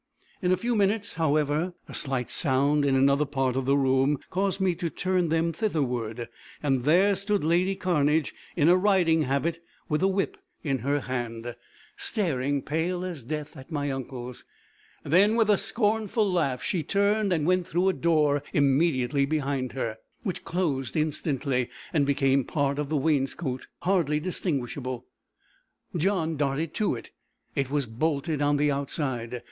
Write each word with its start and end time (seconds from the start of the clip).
In 0.41 0.51
a 0.51 0.57
few 0.57 0.75
minutes, 0.75 1.13
however, 1.13 1.73
a 1.87 1.93
slight 1.93 2.31
sound 2.31 2.85
in 2.85 2.95
another 2.95 3.23
part 3.27 3.55
of 3.55 3.65
the 3.67 3.77
room, 3.77 4.17
caused 4.31 4.59
me 4.59 4.73
to 4.73 4.89
turn 4.89 5.29
them 5.29 5.53
thitherward. 5.53 6.27
There 6.63 7.13
stood 7.15 7.43
lady 7.43 7.75
Cairnedge, 7.75 8.33
in 8.55 8.67
a 8.67 8.75
riding 8.75 9.21
habit, 9.25 9.63
with 9.87 10.01
a 10.01 10.07
whip 10.07 10.37
in 10.63 10.79
her 10.79 11.01
hand, 11.01 11.55
staring, 11.97 12.63
pale 12.63 13.05
as 13.05 13.21
death, 13.21 13.55
at 13.55 13.71
my 13.71 13.91
uncles. 13.91 14.43
Then, 15.03 15.35
with 15.35 15.51
a 15.51 15.55
scornful 15.59 16.33
laugh, 16.33 16.63
she 16.63 16.81
turned 16.81 17.31
and 17.31 17.45
went 17.45 17.67
through 17.67 17.87
a 17.87 17.93
door 17.93 18.41
immediately 18.53 19.27
behind 19.27 19.73
her, 19.73 19.99
which 20.23 20.43
closed 20.43 20.97
instantly, 20.97 21.69
and 21.93 22.07
became 22.07 22.43
part 22.43 22.79
of 22.79 22.89
the 22.89 22.97
wainscot, 22.97 23.67
hardly 23.83 24.19
distinguishable. 24.19 25.05
John 25.95 26.37
darted 26.37 26.73
to 26.73 26.95
it. 26.95 27.11
It 27.53 27.69
was 27.69 27.85
bolted 27.85 28.41
on 28.41 28.57
the 28.57 28.71
outside. 28.71 29.39